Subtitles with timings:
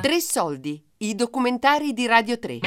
[0.00, 2.60] Tre soldi, i documentari di Radio 3.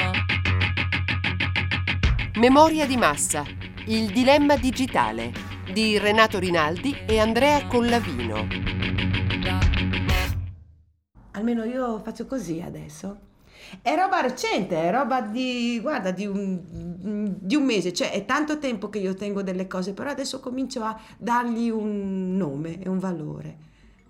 [2.38, 3.42] Memoria di massa,
[3.86, 5.32] il dilemma digitale
[5.72, 8.46] di Renato Rinaldi e Andrea Collavino.
[11.32, 13.18] Almeno io faccio così adesso.
[13.82, 18.60] È roba recente, è roba di, guarda, di un, di un mese, cioè è tanto
[18.60, 23.00] tempo che io tengo delle cose, però adesso comincio a dargli un nome e un
[23.00, 23.56] valore,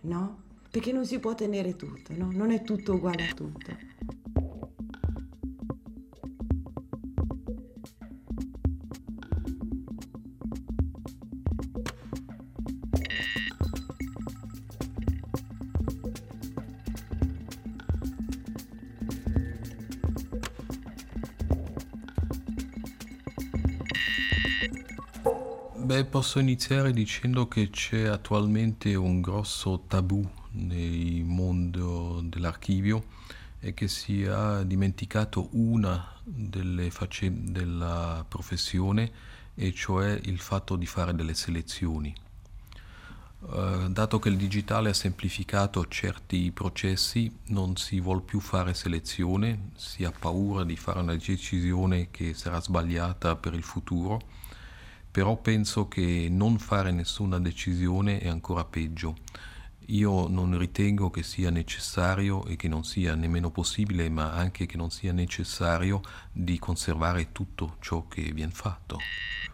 [0.03, 0.43] no?
[0.75, 2.33] Perché non si può tenere tutto, no?
[2.33, 3.77] Non è tutto uguale a tutto.
[25.77, 33.05] Beh, posso iniziare dicendo che c'è attualmente un grosso tabù nel mondo dell'archivio
[33.61, 39.11] e che si è dimenticato una delle faccende della professione
[39.55, 42.15] e cioè il fatto di fare delle selezioni.
[43.41, 49.71] Uh, dato che il digitale ha semplificato certi processi, non si vuole più fare selezione,
[49.77, 54.21] si ha paura di fare una decisione che sarà sbagliata per il futuro,
[55.11, 59.17] però penso che non fare nessuna decisione è ancora peggio
[59.87, 64.77] io non ritengo che sia necessario e che non sia nemmeno possibile, ma anche che
[64.77, 66.01] non sia necessario
[66.33, 68.99] di conservare tutto ciò che viene fatto.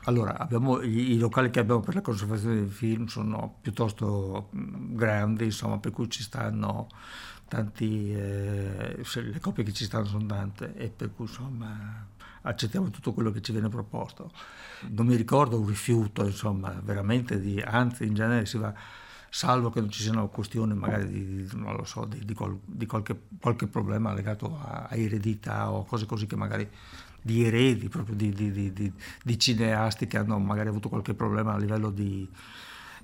[0.05, 5.45] Allora, abbiamo, i, locali che abbiamo per la conservazione dei film sono piuttosto mm, grandi,
[5.45, 6.89] insomma, per cui ci stanno
[7.48, 12.06] tanti, eh, le copie che ci stanno sono tante e per cui insomma
[12.42, 14.31] accettiamo tutto quello che ci viene proposto.
[14.89, 18.72] Non mi ricordo un rifiuto, insomma, veramente di, anzi in genere si va
[19.31, 21.48] salvo che non ci siano questioni magari di,
[21.84, 26.27] so, di, di, qual, di qualche, qualche, problema legato a, a, eredità o cose così
[26.27, 26.69] che magari
[27.22, 28.93] di eredi, proprio di,
[29.38, 32.28] cineasti che hanno magari avuto qualche problema a livello di,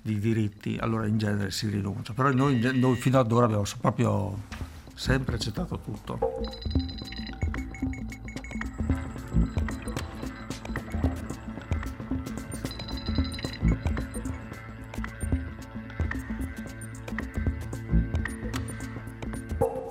[0.01, 2.13] diritti, allora in genere si rinuncia.
[2.13, 4.43] Però noi, noi fino ad ora abbiamo proprio
[4.93, 6.19] sempre accettato tutto.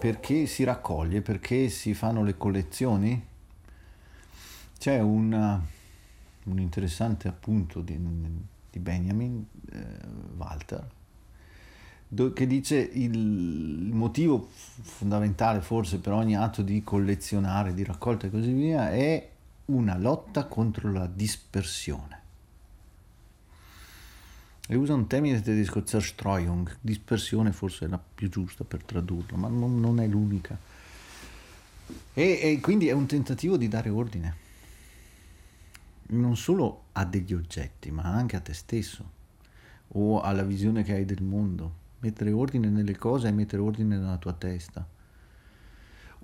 [0.06, 3.27] Perché si raccoglie, perché si fanno le collezioni.
[4.78, 5.61] C'è una,
[6.44, 7.99] un interessante appunto di,
[8.71, 9.84] di Benjamin eh,
[10.37, 10.94] Walter
[12.33, 18.31] che dice il, il motivo fondamentale forse per ogni atto di collezionare, di raccolta e
[18.31, 19.28] così via è
[19.67, 22.25] una lotta contro la dispersione
[24.69, 29.49] e usa un termine tedesco Zerstreuung, dispersione forse è la più giusta per tradurlo, ma
[29.49, 30.59] non, non è l'unica.
[32.12, 34.44] E, e, quindi è un tentativo di dare ordine,
[36.09, 39.15] non solo a degli oggetti, ma anche a te stesso
[39.88, 41.84] o alla visione che hai del mondo.
[42.00, 44.87] Mettere ordine nelle cose e mettere ordine nella tua testa.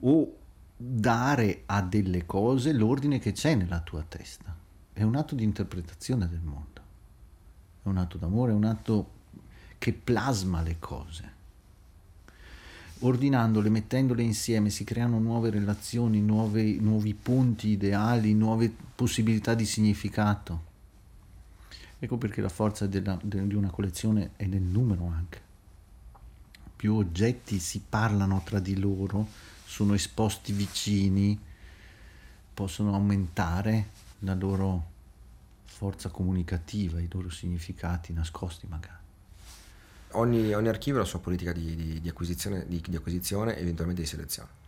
[0.00, 0.36] O
[0.76, 4.54] dare a delle cose l'ordine che c'è nella tua testa.
[4.92, 6.71] È un atto di interpretazione del mondo
[7.82, 9.10] è un atto d'amore, è un atto
[9.78, 11.30] che plasma le cose.
[13.00, 20.70] Ordinandole, mettendole insieme, si creano nuove relazioni, nuove, nuovi punti ideali, nuove possibilità di significato.
[21.98, 25.40] Ecco perché la forza della, de, di una collezione è nel numero anche.
[26.76, 29.26] Più oggetti si parlano tra di loro,
[29.64, 31.36] sono esposti vicini,
[32.54, 33.88] possono aumentare
[34.20, 34.90] la loro
[35.72, 39.00] forza comunicativa, i loro significati nascosti magari.
[40.12, 44.02] Ogni, ogni archivio ha la sua politica di, di, di, acquisizione, di, acquisizione e eventualmente
[44.02, 44.60] di selezione.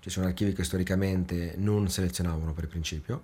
[0.00, 3.22] Ci sono archivi che storicamente non selezionavano per principio,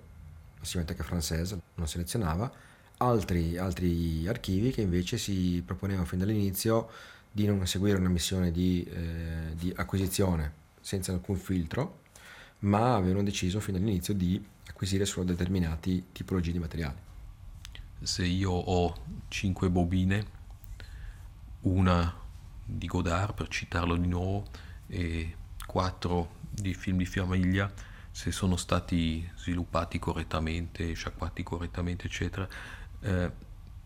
[0.60, 2.50] similmente che Frances non selezionava,
[2.98, 6.88] altri, altri, archivi che invece si proponevano fin dall'inizio
[7.30, 12.00] di non seguire una missione di, eh, di acquisizione senza alcun filtro,
[12.60, 16.96] ma avevano deciso fin dall'inizio di acquisire solo determinati tipologie di materiali.
[18.02, 18.94] Se io ho
[19.28, 20.26] 5 bobine,
[21.62, 22.14] una
[22.64, 24.46] di Godard per citarlo di nuovo
[24.86, 25.36] e
[25.66, 27.72] 4 di film di famiglia,
[28.10, 32.46] se sono stati sviluppati correttamente, sciacquati correttamente, eccetera,
[33.00, 33.30] eh,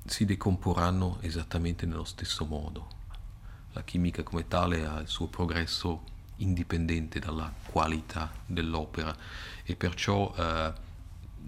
[0.05, 2.95] si decomporranno esattamente nello stesso modo.
[3.73, 9.15] La chimica come tale ha il suo progresso indipendente dalla qualità dell'opera
[9.65, 10.73] e perciò eh,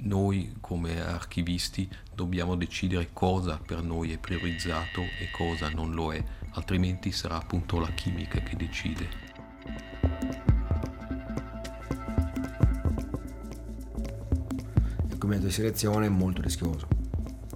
[0.01, 6.23] noi come archivisti dobbiamo decidere cosa per noi è priorizzato e cosa non lo è,
[6.51, 9.09] altrimenti sarà appunto la chimica che decide.
[15.09, 16.89] Il metodo di selezione è molto rischioso.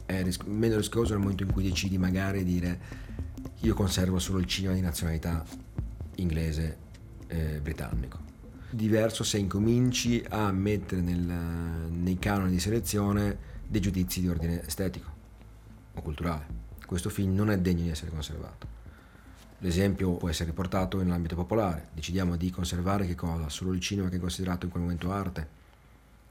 [0.04, 2.80] È ris- meno rischioso nel momento in cui decidi magari dire
[3.60, 5.42] io conservo solo il cinema di nazionalità
[6.16, 6.81] inglese
[7.32, 8.30] eh, britannico.
[8.70, 15.10] Diverso se incominci a mettere nel, nei canoni di selezione dei giudizi di ordine estetico
[15.94, 16.60] o culturale.
[16.86, 18.80] Questo film non è degno di essere conservato.
[19.58, 21.88] L'esempio può essere riportato nell'ambito popolare.
[21.94, 23.48] Decidiamo di conservare che cosa?
[23.48, 25.60] Solo il cinema che è considerato in quel momento arte.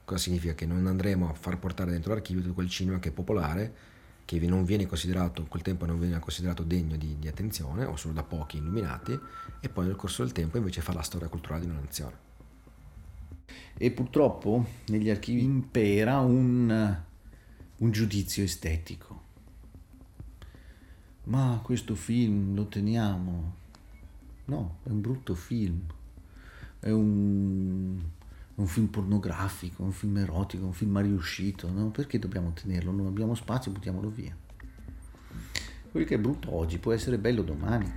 [0.04, 0.54] Cosa significa?
[0.54, 3.74] Che non andremo a far portare dentro l'archivio tutto quel cinema che è popolare,
[4.24, 8.14] che non viene considerato, quel tempo non viene considerato degno di, di attenzione, o solo
[8.14, 9.18] da pochi illuminati,
[9.60, 12.30] e poi nel corso del tempo invece fa la storia culturale di una nazione.
[13.76, 17.00] E purtroppo negli archivi impera un,
[17.76, 19.20] un giudizio estetico.
[21.24, 23.54] Ma questo film lo teniamo.
[24.46, 25.80] No, è un brutto film.
[26.80, 28.00] È un,
[28.62, 31.70] un film pornografico, un film erotico, un film riuscito.
[31.70, 31.90] No?
[31.90, 32.92] Perché dobbiamo tenerlo?
[32.92, 34.34] Non abbiamo spazio, buttiamolo via.
[35.90, 37.92] Quello che è brutto oggi può essere bello domani.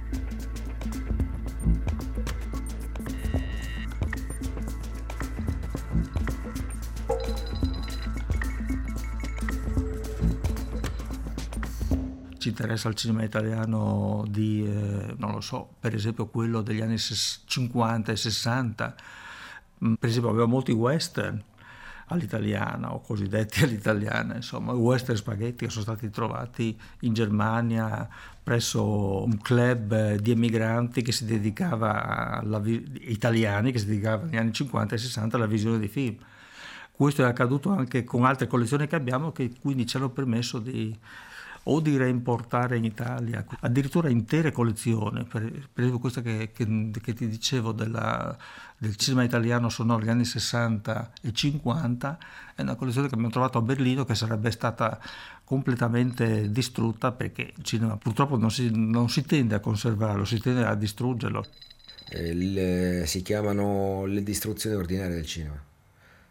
[12.37, 16.99] ci interessa il cinema italiano di, eh, non lo so, per esempio quello degli anni
[16.99, 19.15] 50 e 60, mm,
[19.77, 21.41] per esempio abbiamo molti western
[22.07, 28.07] all'italiana o cosiddetti all'italiana, insomma, western spaghetti che sono stati trovati in Germania
[28.43, 34.53] presso un club di emigranti che si dedicava alla, italiani che si dedicava negli anni
[34.53, 36.15] 50 e 60 alla visione di film.
[36.91, 40.97] Questo è accaduto anche con altre collezioni che abbiamo che quindi ci hanno permesso di
[41.67, 47.13] o di reimportare in Italia addirittura intere collezioni, per, per esempio questa che, che, che
[47.13, 48.37] ti dicevo della,
[48.77, 52.17] del cinema italiano sonoro degli anni 60 e 50,
[52.55, 54.99] è una collezione che abbiamo trovato a Berlino che sarebbe stata
[55.43, 60.65] completamente distrutta perché il cinema purtroppo non si, non si tende a conservarlo, si tende
[60.65, 61.45] a distruggerlo.
[62.09, 65.64] Eh, le, si chiamano le distruzioni ordinarie del cinema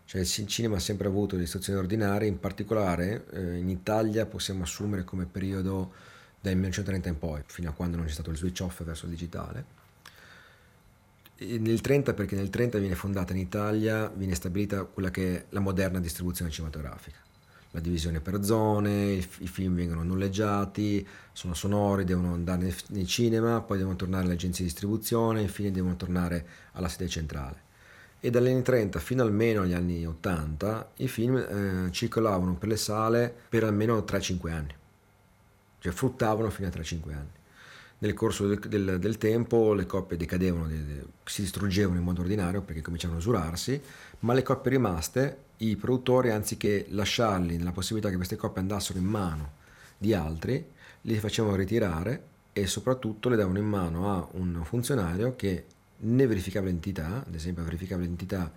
[0.06, 4.62] cioè il cinema ha sempre avuto le istruzioni ordinarie, in particolare eh, in Italia possiamo
[4.62, 5.92] assumere come periodo
[6.40, 9.12] dal 1930 in poi, fino a quando non c'è stato il switch off verso il
[9.12, 9.82] digitale.
[11.36, 15.44] E nel 30 perché nel 30 viene fondata in Italia, viene stabilita quella che è
[15.48, 17.16] la moderna distribuzione cinematografica.
[17.70, 23.06] La divisione per zone, i, i film vengono noleggiati, sono sonori, devono andare nei, nei
[23.06, 27.63] cinema, poi devono tornare alle agenzie di distribuzione, infine devono tornare alla sede centrale
[28.24, 32.78] e dagli anni 30 fino almeno agli anni 80 i film eh, circolavano per le
[32.78, 34.74] sale per almeno 3-5 anni,
[35.78, 37.30] cioè fruttavano fino a 3-5 anni.
[37.98, 42.22] Nel corso del, del, del tempo le coppie decadevano, de, de, si distruggevano in modo
[42.22, 43.78] ordinario perché cominciavano a usurarsi,
[44.20, 49.04] ma le coppie rimaste, i produttori anziché lasciarli nella possibilità che queste coppie andassero in
[49.04, 49.52] mano
[49.98, 50.66] di altri,
[51.02, 52.22] li facevano ritirare
[52.54, 55.66] e soprattutto le davano in mano a un funzionario che
[56.04, 58.52] ne verificava l'entità, ad esempio verificava l'entità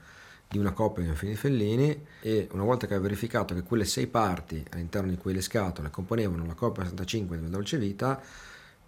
[0.47, 3.63] di una coppia di un film di Fellini e una volta che aveva verificato che
[3.63, 8.21] quelle sei parti all'interno di quelle scatole componevano la coppia 65 della Dolce Vita,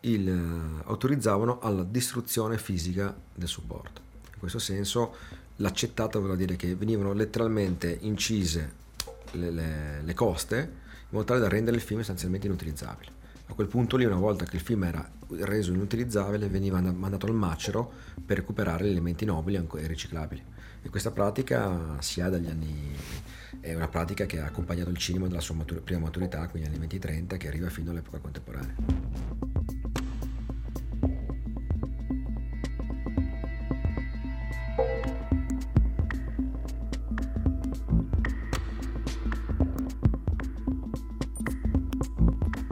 [0.02, 4.02] il, eh, autorizzavano alla distruzione fisica del supporto.
[4.34, 5.16] In questo senso
[5.58, 8.76] l'accettato vuol dire che venivano letteralmente incise
[9.32, 13.19] le, le, le coste in modo tale da rendere il film essenzialmente inutilizzabile.
[13.50, 17.34] A quel punto lì, una volta che il film era reso inutilizzabile, veniva mandato al
[17.34, 17.92] macero
[18.24, 20.42] per recuperare gli elementi nobili e riciclabili.
[20.84, 22.96] E questa pratica si ha dagli anni,
[23.60, 26.78] è una pratica che ha accompagnato il cinema dalla sua matur- prima maturità, quindi negli
[26.78, 28.76] anni 20-30, che arriva fino all'epoca contemporanea.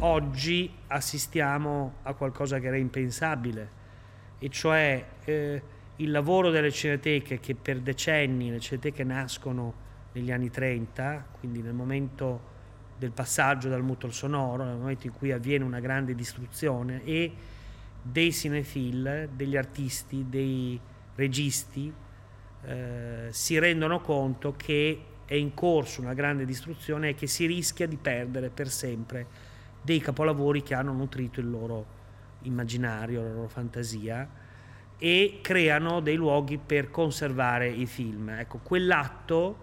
[0.08, 3.76] Oggi assistiamo a qualcosa che era impensabile,
[4.40, 5.62] e cioè eh,
[5.98, 11.74] il lavoro delle cineteche che per decenni le cineteche nascono negli anni 30, quindi nel
[11.74, 12.56] momento
[12.98, 17.34] del passaggio dal muto al sonoro, nel momento in cui avviene una grande distruzione e
[18.02, 20.80] dei cinefil, degli artisti, dei
[21.16, 21.94] registi
[22.66, 27.88] eh, si rendono conto che è in corso una grande distruzione e che si rischia
[27.88, 29.47] di perdere per sempre
[29.88, 31.86] dei capolavori che hanno nutrito il loro
[32.42, 34.28] immaginario, la loro fantasia
[34.98, 38.28] e creano dei luoghi per conservare i film.
[38.32, 39.58] Ecco, quell'atto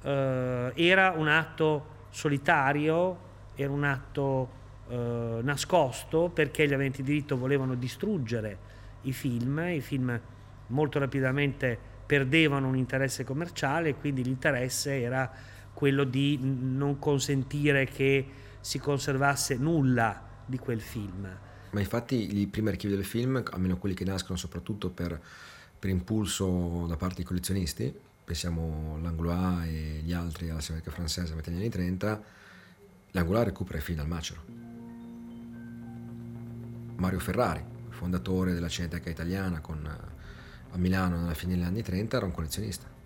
[0.00, 3.18] eh, era un atto solitario,
[3.54, 4.48] era un atto
[4.88, 8.56] eh, nascosto perché gli aventi diritto volevano distruggere
[9.02, 10.18] i film, i film
[10.68, 15.30] molto rapidamente perdevano un interesse commerciale quindi l'interesse era
[15.72, 18.26] quello di non consentire che
[18.60, 21.28] si conservasse nulla di quel film.
[21.70, 25.20] Ma infatti i primi archivi del film, almeno quelli che nascono soprattutto per,
[25.78, 31.36] per impulso da parte dei collezionisti, pensiamo all'Anglois e gli altri alla Cineteca Francese a
[31.36, 32.22] metà degli anni 30,
[33.12, 34.42] l'Anglois recupera i film dal macero.
[36.96, 42.26] Mario Ferrari, fondatore della Cineteca Italiana con, a Milano alla fine degli anni 30, era
[42.26, 42.98] un collezionista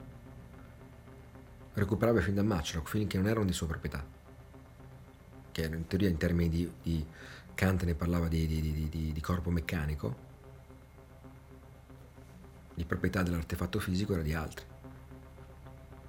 [1.75, 4.05] recuperava i film dal macero, film che non erano di sua proprietà,
[5.55, 7.07] che in teoria in termini di, di
[7.55, 10.17] Kant ne parlava di, di, di, corpo meccanico,
[12.75, 14.65] di proprietà dell'artefatto fisico era di altri.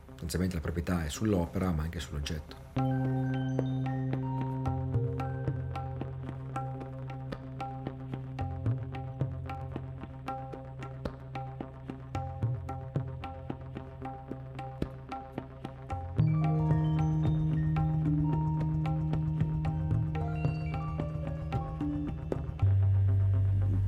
[0.09, 3.14] Sostanzialmente la proprietà è sull'opera ma anche sull'oggetto.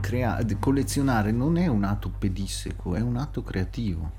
[0.08, 4.10] Crea- collezionare non è un atto pedisseco, è un atto creativo.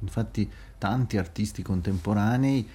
[0.00, 2.68] Infatti tanti artisti contemporanei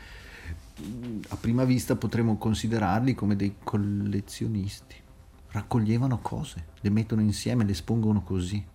[1.27, 4.95] a prima vista potremmo considerarli come dei collezionisti.
[5.49, 8.65] Raccoglievano cose, le mettono insieme, le espongono così.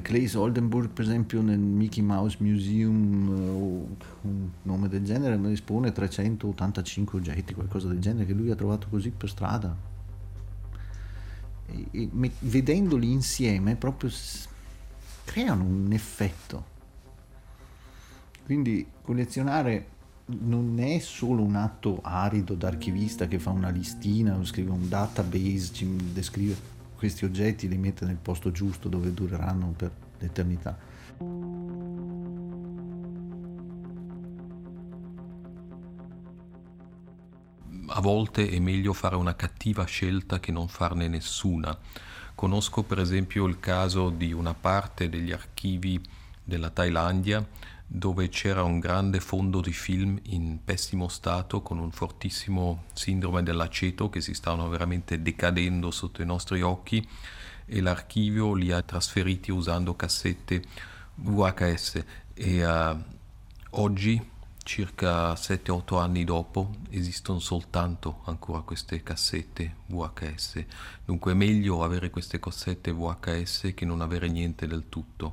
[0.00, 7.18] Claes Oldenburg, per esempio, nel Mickey Mouse Museum o un nome del genere, espone 385
[7.18, 9.96] oggetti, qualcosa del genere, che lui ha trovato così per strada
[11.70, 14.10] e, e, vedendoli insieme proprio
[15.24, 16.76] creano un effetto.
[18.44, 19.96] Quindi collezionare
[20.26, 25.96] non è solo un atto arido d'archivista che fa una listina scrive un database, ci
[26.12, 30.76] descrive questi oggetti li mette nel posto giusto dove dureranno per l'eternità.
[37.98, 41.76] A volte è meglio fare una cattiva scelta che non farne nessuna.
[42.32, 46.00] Conosco per esempio il caso di una parte degli archivi
[46.44, 47.44] della Thailandia
[47.84, 54.08] dove c'era un grande fondo di film in pessimo stato con un fortissimo sindrome dell'aceto
[54.10, 57.04] che si stavano veramente decadendo sotto i nostri occhi
[57.66, 60.62] e l'archivio li ha trasferiti usando cassette
[61.16, 63.02] VHS e uh,
[63.70, 64.36] oggi
[64.68, 70.62] circa 7-8 anni dopo esistono soltanto ancora queste cassette VHS,
[71.06, 75.32] dunque è meglio avere queste cassette VHS che non avere niente del tutto.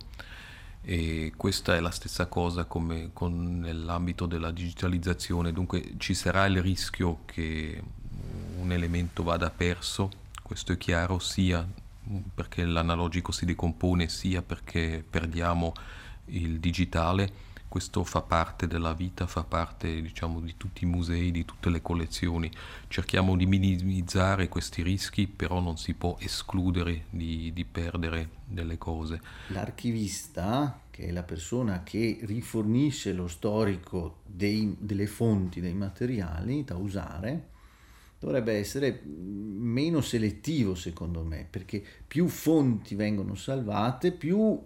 [0.81, 6.61] E questa è la stessa cosa come con nell'ambito della digitalizzazione, dunque ci sarà il
[6.61, 7.83] rischio che
[8.59, 10.11] un elemento vada perso,
[10.43, 11.67] questo è chiaro, sia
[12.33, 15.73] perché l'analogico si decompone, sia perché perdiamo
[16.27, 21.43] il digitale questo fa parte della vita, fa parte diciamo, di tutti i musei, di
[21.43, 22.49] tutte le collezioni.
[22.87, 29.19] Cerchiamo di minimizzare questi rischi, però non si può escludere di, di perdere delle cose.
[29.47, 36.77] L'archivista, che è la persona che rifornisce lo storico dei, delle fonti, dei materiali da
[36.77, 37.49] usare,
[38.17, 44.57] dovrebbe essere meno selettivo secondo me, perché più fonti vengono salvate, più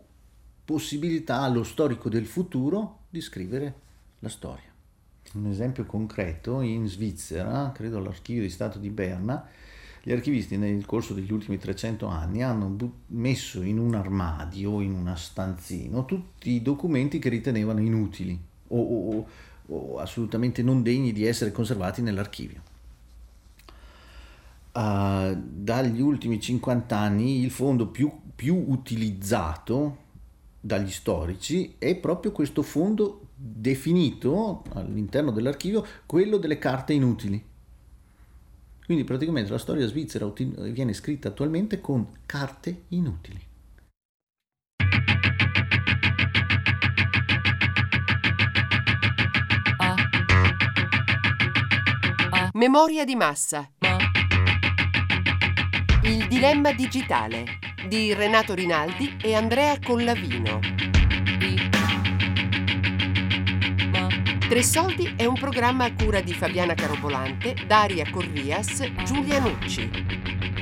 [0.63, 3.74] possibilità allo storico del futuro di scrivere
[4.20, 4.68] la storia.
[5.34, 9.48] Un esempio concreto, in Svizzera, credo all'archivio di Stato di Berna,
[10.01, 12.75] gli archivisti nel corso degli ultimi 300 anni hanno
[13.08, 18.39] messo in un armadio, in una stanzino, tutti i documenti che ritenevano inutili
[18.70, 19.28] o, o,
[19.68, 22.62] o assolutamente non degni di essere conservati nell'archivio.
[24.72, 30.08] Uh, dagli ultimi 50 anni il fondo più, più utilizzato
[30.60, 37.42] dagli storici è proprio questo fondo definito all'interno dell'archivio quello delle carte inutili.
[38.86, 40.32] Quindi praticamente la storia svizzera
[40.72, 43.48] viene scritta attualmente con carte inutili.
[52.54, 53.70] Memoria di massa.
[56.01, 57.46] Il dilemma digitale
[57.89, 60.60] di Renato Rinaldi e Andrea Collavino.
[64.48, 69.89] Tre Soldi è un programma a cura di Fabiana Carobolante, Daria Corrias, Giulia Nucci.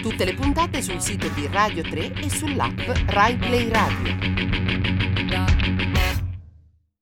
[0.01, 4.15] Tutte le puntate sul sito di Radio 3 e sull'app Rai Play Radio.